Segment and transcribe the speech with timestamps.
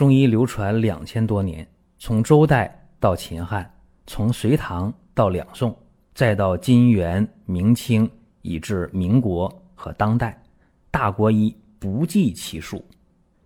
[0.00, 3.70] 中医流传两千多年，从周代到秦汉，
[4.06, 5.76] 从隋唐到两宋，
[6.14, 8.10] 再到金元明清，
[8.40, 10.42] 以至民国和当代，
[10.90, 12.82] 大国医不计其数。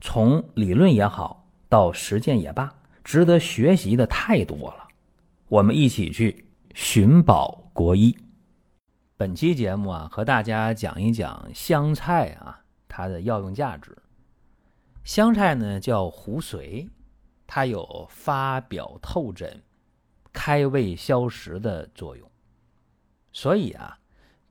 [0.00, 4.86] 从理论也好，到实践也罢，值得学习的太多了。
[5.48, 8.16] 我们一起去寻宝国医。
[9.16, 13.90] 本期节目啊，和大家讲一讲香菜啊，它的药用价值。
[15.04, 16.90] 香菜呢叫胡荽，
[17.46, 19.62] 它有发表透疹、
[20.32, 22.30] 开胃消食的作用，
[23.30, 24.00] 所以啊，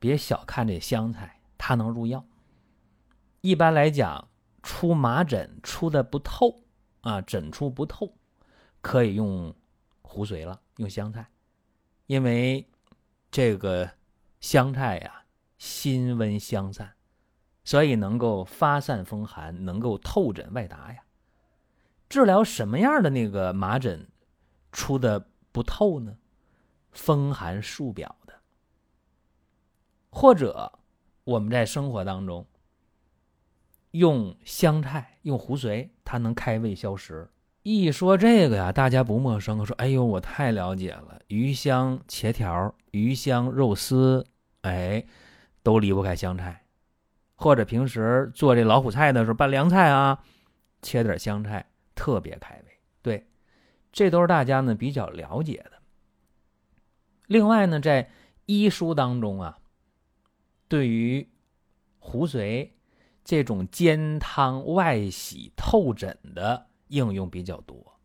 [0.00, 2.26] 别小看这香菜，它能入药。
[3.42, 4.28] 一般来讲，
[4.60, 6.64] 出麻疹出的不透
[7.02, 8.16] 啊，疹出不透，
[8.80, 9.54] 可以用
[10.02, 11.30] 胡荽了，用香菜，
[12.06, 12.68] 因为
[13.30, 13.88] 这个
[14.40, 15.24] 香菜呀，
[15.58, 16.96] 辛温香散。
[17.70, 21.04] 所以能够发散风寒，能够透疹外达呀。
[22.08, 24.08] 治疗什么样的那个麻疹
[24.72, 26.16] 出的不透呢？
[26.90, 28.34] 风寒数表的，
[30.10, 30.80] 或者
[31.22, 32.44] 我们在生活当中
[33.92, 37.30] 用香菜、用胡荽，它能开胃消食。
[37.62, 44.26] 一说这个呀，大家不陌生，说：“哎呦，我太了解了，鱼香茄条、鱼香肉丝，
[44.62, 45.06] 哎，
[45.62, 46.56] 都离不开香菜。”
[47.40, 50.22] 或者平时做这老虎菜的时候拌凉菜啊，
[50.82, 52.78] 切点香菜特别开胃。
[53.00, 53.26] 对，
[53.90, 55.72] 这都是大家呢比较了解的。
[57.28, 58.10] 另外呢，在
[58.44, 59.58] 医书当中啊，
[60.68, 61.26] 对于
[61.98, 62.74] 胡荽
[63.24, 67.98] 这种煎汤外洗透疹的应用比较多。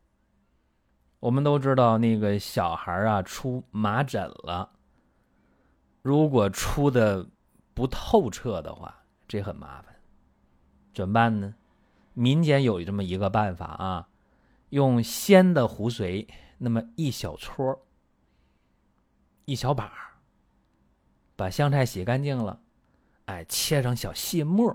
[1.20, 4.72] 我们都知道那个小孩啊出麻疹了，
[6.02, 7.28] 如果出的
[7.74, 9.02] 不透彻的话。
[9.28, 9.96] 这很麻烦，
[10.94, 11.56] 怎么办呢？
[12.14, 14.08] 民间有这么一个办法啊，
[14.70, 16.28] 用鲜的胡荽，
[16.60, 17.86] 那么一小撮
[19.44, 19.92] 一小把
[21.36, 22.62] 把香菜洗干净了，
[23.26, 24.74] 哎，切成小细末，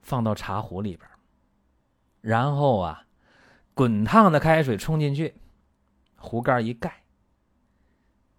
[0.00, 1.08] 放到茶壶里边，
[2.20, 3.06] 然后啊，
[3.74, 5.34] 滚烫的开水冲进去，
[6.16, 7.04] 壶盖一盖，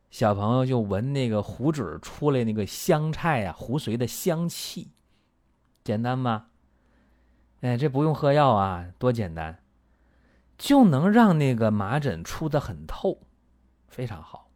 [0.09, 4.91] 小朋友就闻那个壶嘴出来那个香菜啊、胡荽的香气。
[5.85, 6.49] 简单吧？
[7.61, 9.63] 哎，这不用喝药啊，多简单，
[10.57, 13.21] 就能让那个麻疹出的很透，
[13.87, 14.49] 非常好。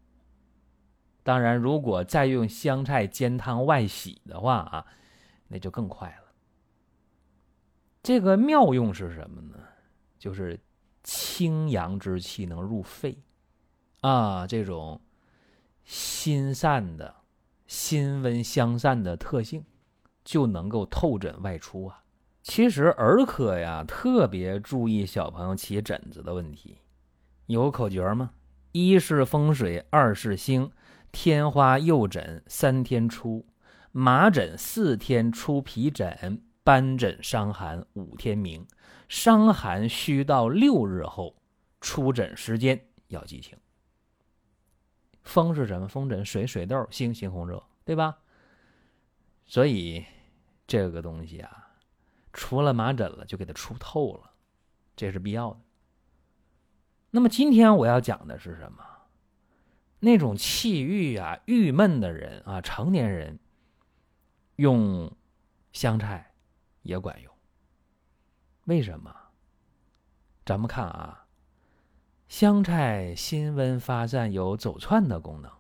[1.22, 4.88] 当然，如果再用香菜煎汤外洗的话啊，
[5.50, 6.34] 那就更快了。
[8.02, 9.60] 这个妙用是什么呢？
[10.18, 10.60] 就是
[11.04, 13.22] 清阳之气能入肺
[14.02, 15.00] 啊，这种
[15.84, 17.18] 心散的、
[17.68, 19.64] 心温香散的特性。
[20.24, 22.04] 就能够透疹外出啊！
[22.42, 26.78] 其实儿科呀，特别注意小朋友起疹子的问题。
[27.48, 28.32] 有口诀吗？
[28.72, 30.72] 一是风水，二是星，
[31.12, 33.46] 天花右疹三天出，
[33.92, 38.66] 麻疹四天出皮疹，斑疹伤寒五天明，
[39.08, 41.36] 伤寒需到六日后，
[41.82, 43.58] 出疹时间要记清。
[45.24, 45.88] 风是什么？
[45.88, 48.20] 风疹，水水痘，星猩红热，对吧？
[49.50, 50.06] 所以。
[50.72, 51.80] 这个东西啊，
[52.32, 54.34] 除了麻疹了，就给它出透了，
[54.96, 55.60] 这是必要的。
[57.10, 58.86] 那么今天我要讲的是什么？
[60.00, 63.40] 那种气郁啊、郁闷的人啊，成年人
[64.58, 65.12] 用
[65.72, 66.36] 香菜
[66.84, 67.34] 也管用。
[68.66, 69.12] 为什么？
[70.46, 71.26] 咱们看啊，
[72.28, 75.52] 香菜辛温发散，有走窜的功能，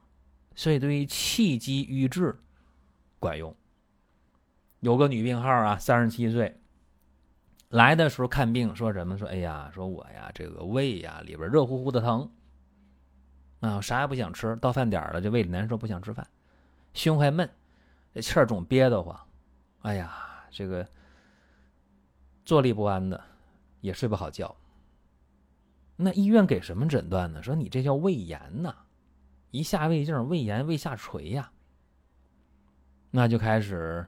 [0.54, 2.40] 所以对于气机郁滞
[3.18, 3.56] 管用。
[4.82, 6.58] 有个女病号啊，三十七岁，
[7.68, 9.18] 来的时候看病说什么？
[9.18, 12.32] 说哎呀，说我呀，这个胃呀里边热乎乎的疼，
[13.60, 16.26] 啊，啥也不想吃，到饭点了这胃里难受，不想吃饭，
[16.94, 17.50] 胸还闷，
[18.14, 19.20] 这气儿总憋得慌，
[19.82, 20.88] 哎呀，这个
[22.46, 23.22] 坐立不安的，
[23.82, 24.56] 也睡不好觉。
[25.98, 27.44] 那医院给什么诊断呢？
[27.44, 28.74] 说你这叫胃炎呐，
[29.52, 31.52] 一下胃镜，胃炎，胃下垂呀。
[33.12, 34.08] 那就开始。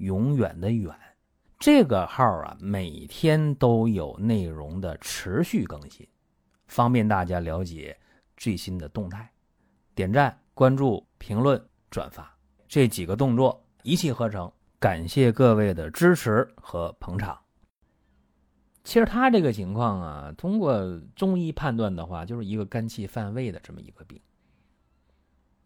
[0.00, 0.94] 永远的远，
[1.58, 6.08] 这个号啊，每天都有内容的持续更新，
[6.68, 7.94] 方便大家了解
[8.34, 9.30] 最新的动态。
[9.94, 12.34] 点赞、关注、评论、转发
[12.66, 17.38] 这几个动作一气呵成，感谢各位的支持和捧场。
[18.82, 24.18] 其实他这个情况啊，通过中医判断的话，就是一个肝气犯胃的这么一个病。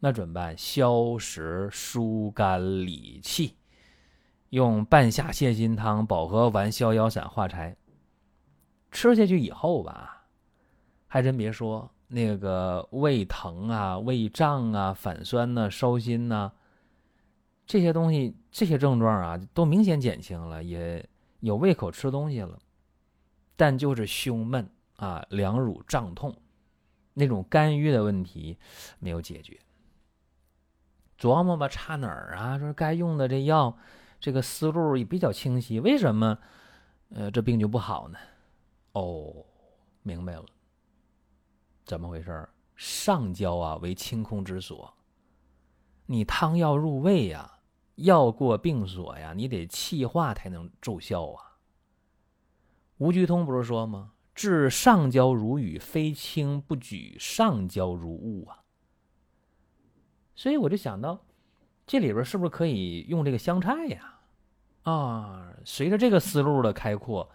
[0.01, 0.59] 那怎么办？
[0.59, 3.55] 消食、疏肝、理气。
[4.55, 7.77] 用半夏泻心汤、保和丸、逍遥散化柴，
[8.93, 10.27] 吃下去以后吧，
[11.09, 16.53] 还真别说，那个胃疼啊、胃胀啊、反酸呐、烧心呐，
[17.67, 21.05] 这些东西、这些症状啊，都明显减轻了，也
[21.41, 22.57] 有胃口吃东西了，
[23.57, 26.33] 但就是胸闷啊、两乳胀痛，
[27.13, 28.57] 那种肝郁的问题
[29.01, 29.59] 没有解决。
[31.19, 32.57] 琢磨吧，差哪儿啊？
[32.57, 33.77] 说该用的这药。
[34.25, 36.39] 这个思路也比较清晰，为什么，
[37.11, 38.19] 呃，这病就不好呢？
[38.93, 39.45] 哦，
[40.03, 40.47] 明白了，
[41.85, 42.49] 怎么回事？
[42.75, 44.95] 上焦啊为清空之所，
[46.07, 47.59] 你汤药入胃呀，
[47.97, 51.59] 药过病所呀，你得气化才能奏效啊。
[52.97, 54.13] 吴鞠通不是说吗？
[54.35, 58.65] 治上焦如雨，非清不举；上焦如雾啊。
[60.35, 61.27] 所以我就想到，
[61.87, 64.19] 这里边是不是可以用这个香菜呀？
[64.85, 67.31] 啊，随着这个思路的开阔，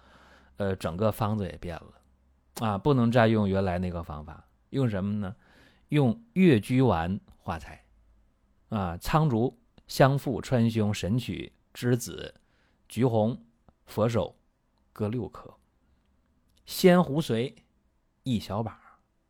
[0.57, 5.35] 呃，整个方子也变了，啊，不能再用原来那个方法，用什么呢？
[5.89, 7.83] 用越鞠丸化财，
[8.69, 12.33] 啊，苍术、香附、川芎、神曲、栀子、
[12.87, 13.35] 橘红、
[13.87, 14.35] 佛手
[14.93, 15.51] 各六颗，
[16.67, 17.55] 鲜胡荽
[18.21, 18.79] 一小把，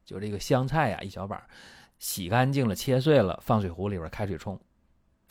[0.04, 1.48] 就这个香菜呀，一小把，
[1.98, 4.60] 洗干净了，切碎了，放水壶里边开水冲，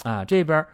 [0.05, 0.67] 啊，这边。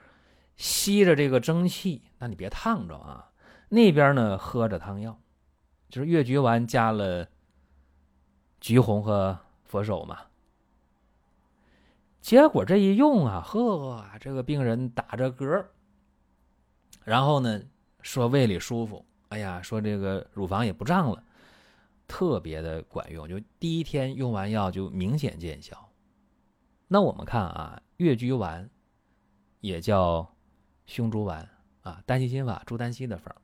[0.57, 3.29] 吸着这个蒸汽，那你别烫着啊。
[3.69, 5.19] 那边呢，喝着汤药，
[5.89, 7.29] 就是越橘丸加了
[8.61, 10.17] 橘红和佛手嘛。
[12.21, 15.65] 结果这一用啊，呵，这个病人打着嗝，
[17.03, 17.61] 然后呢，
[18.01, 21.21] 说胃里舒服，哎呀，说这个乳房也不胀了，
[22.07, 23.29] 特别的管用。
[23.29, 25.91] 就第一天用完药就明显见效。
[26.87, 28.71] 那我们看啊，越橘丸
[29.65, 30.31] 也叫。
[30.87, 31.49] 胸竹丸
[31.81, 33.35] 啊，丹溪心法朱丹溪的方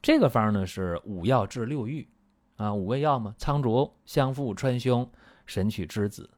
[0.00, 2.08] 这个方呢是五药治六郁
[2.56, 5.06] 啊，五味药嘛，苍术、香附、川芎、
[5.44, 6.30] 神曲、栀子，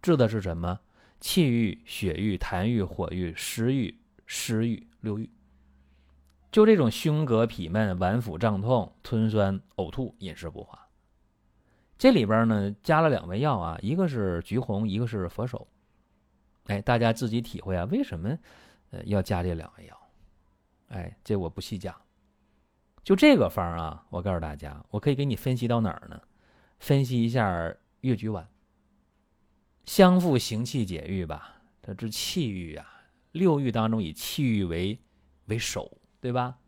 [0.00, 0.78] 治的是什么？
[1.18, 5.28] 气郁、血郁、痰郁、火郁、湿郁、湿郁六郁。
[6.52, 10.86] 就这种胸膈痞闷、脘腹胀痛、吞酸呕吐、饮食不化，
[11.98, 15.66] 这里边呢加了两味药啊，一个是橘红，一个是佛手。
[16.66, 18.38] 哎，大家自己体会啊，为什么？
[18.90, 20.10] 呃，要加这两味药，
[20.88, 21.94] 哎，这我不细讲。
[23.02, 26.20] 就这个方啊，我告诉大家，我可以给你分析到哪儿呢？
[26.78, 28.48] 分析一下越橘丸，
[29.86, 32.86] 相附行气解郁吧，它治气郁啊。
[33.32, 35.00] 六郁当中以气郁为
[35.46, 36.58] 为首，对吧？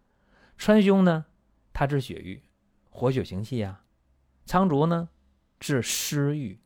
[0.56, 1.26] 川芎呢，
[1.72, 2.42] 它治血郁，
[2.88, 3.84] 活血行气啊。
[4.46, 5.10] 苍术呢，
[5.60, 6.58] 治湿郁，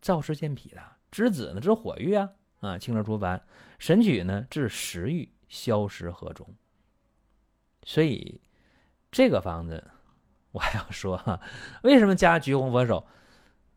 [0.00, 0.80] 燥湿健脾的。
[1.10, 2.30] 栀子呢，治火郁啊。
[2.62, 3.44] 啊，清热除烦，
[3.80, 6.48] 神曲呢治食欲，消食和中。
[7.82, 8.40] 所以
[9.10, 9.90] 这个方子，
[10.52, 11.40] 我还要说哈，
[11.82, 13.04] 为什么加橘红佛手？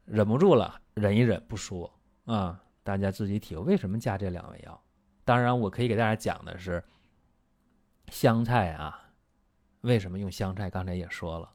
[0.05, 1.91] 忍不住了，忍一忍不说
[2.25, 4.83] 啊，大家自己体会为什么加这两味药。
[5.23, 6.83] 当然，我可以给大家讲的是
[8.09, 9.09] 香菜啊，
[9.81, 10.69] 为什么用香菜？
[10.69, 11.51] 刚才也说了，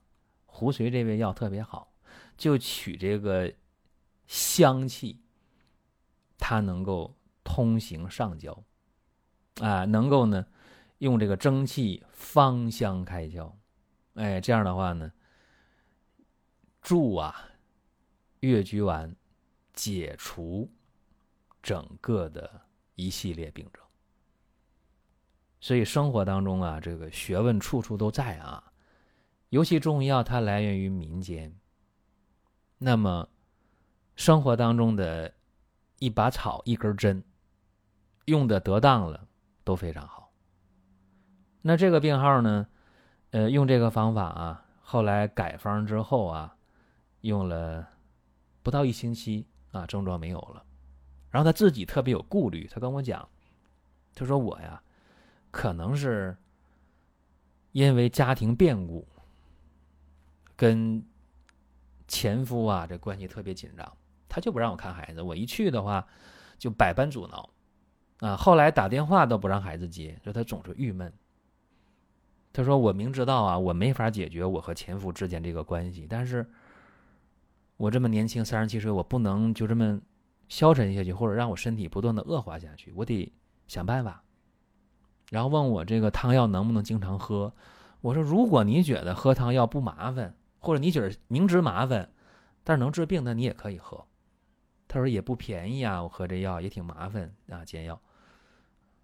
[0.47, 1.95] 胡荽这味药特别好，
[2.37, 3.55] 就取这个
[4.27, 5.23] 香气，
[6.37, 7.15] 它能够。
[7.53, 8.65] 通行上焦，
[9.61, 10.47] 啊，能够呢，
[10.99, 13.53] 用这个蒸汽芳香开窍，
[14.15, 15.11] 哎，这样的话呢，
[16.81, 17.35] 助啊，
[18.39, 19.17] 越橘丸
[19.73, 20.71] 解除
[21.61, 22.63] 整个的
[22.95, 23.83] 一系列病症。
[25.59, 28.73] 所以生活当中啊，这个学问处处都在啊，
[29.49, 31.53] 尤其中医药它来源于民间，
[32.79, 33.29] 那么
[34.15, 35.35] 生活当中的
[35.99, 37.25] 一把草、一根针。
[38.31, 39.27] 用的得当了，
[39.65, 40.33] 都非常好。
[41.63, 42.67] 那这个病号呢，
[43.33, 46.57] 呃，用这个方法啊，后来改方之后啊，
[47.21, 47.87] 用了
[48.63, 50.65] 不到一星期啊，症状没有了。
[51.31, 53.29] 然后他自己特别有顾虑，他跟我讲，
[54.15, 54.83] 他说我呀，
[55.51, 56.37] 可能是
[57.73, 59.07] 因为家庭变故，
[60.57, 61.05] 跟
[62.09, 63.97] 前夫啊这关系特别紧张，
[64.29, 65.21] 他就不让我看孩子。
[65.21, 66.07] 我一去的话，
[66.59, 67.51] 就百般阻挠。
[68.21, 71.13] 啊，后来打电话都不让孩子接，就他总是郁闷。
[72.53, 76.45] 他说：“我明知道啊，我没法解决我和前夫之间这个关系，但是
[77.77, 80.01] 我这么年轻，三十七岁，我不能就这么
[80.49, 83.33] 消沉下去，或者让我身体不断的恶化下去，我得
[83.67, 84.23] 想办法。”
[85.31, 87.55] 然后问我这个汤药能不能经常喝？
[88.01, 92.11] 我说：“如果你觉得喝汤药不麻烦，或者你觉得明知麻烦，
[92.65, 94.05] 但是能治病，那你也可以喝。”
[94.89, 97.99] 他说：“也不便宜啊，我喝这药也挺麻烦啊，煎药。”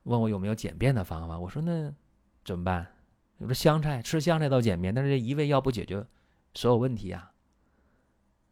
[0.06, 1.38] 问我有没有简便的方法？
[1.38, 1.92] 我说：“那
[2.44, 2.86] 怎么办？”
[3.38, 6.06] 我说香菜吃香菜倒简便，但是这一味药不解决
[6.54, 7.30] 所有问题啊。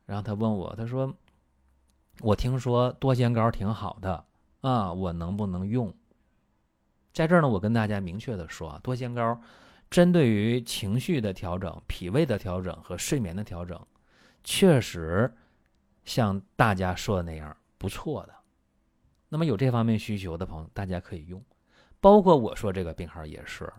[0.05, 1.15] 然后他问我，他说
[2.21, 4.25] ：“我听说多仙膏挺好的
[4.61, 5.95] 啊，我能不能用？”
[7.15, 9.41] 在这儿呢，我跟大家明确的说，多仙膏
[9.89, 13.81] 针对于情绪的调整、脾胃的调整和睡眠的调整，
[14.43, 15.33] 确实
[16.05, 18.35] 像大家说的那样不错的。
[19.29, 21.43] 那么有这方面需求的朋友，大家可以用，
[22.01, 23.73] 包括我说这个病号也是。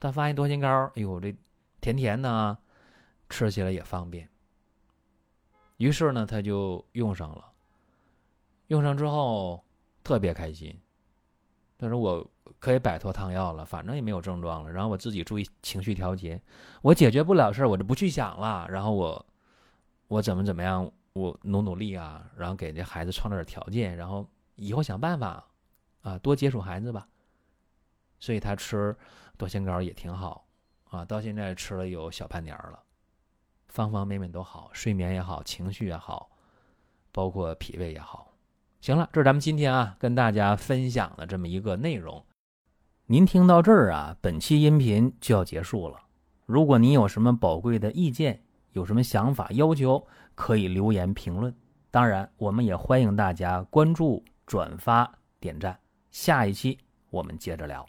[0.00, 1.34] 他发现多心膏，哎呦，这
[1.80, 2.56] 甜甜的，
[3.28, 4.28] 吃起来也方便。
[5.78, 7.52] 于是呢，他就用上了。
[8.68, 9.64] 用上之后
[10.04, 10.78] 特别开心。
[11.80, 14.72] 他说：“我可以摆脱汤药了，反正也没有症状了。
[14.72, 16.42] 然后我自己注意情绪调节，
[16.82, 18.66] 我解决不了事，我就不去想了。
[18.68, 19.26] 然后我，
[20.08, 25.42] 我怎么怎么样，我努努力啊，然后给这孩子创造点条件，然后以后想办法，
[26.02, 27.08] 啊，多接触孩子吧。
[28.20, 28.94] 所以他吃。”
[29.38, 30.44] 多仙膏也挺好
[30.90, 32.82] 啊，到现在吃了有小半年了，
[33.68, 36.28] 方方面面都好，睡眠也好，情绪也好，
[37.12, 38.34] 包括脾胃也好。
[38.80, 42.20] 行了，这是咱们今天啊跟大家分享的这么一个内容。
[43.06, 46.00] 您听到这儿啊，本期音频就要结束了。
[46.44, 51.54] 如果您有什么宝贵的意见，有什么想法要求，可以留言评论。
[51.92, 55.78] 当然，我们也欢迎大家关注、转发、点赞。
[56.10, 56.76] 下一期
[57.10, 57.86] 我们接着聊。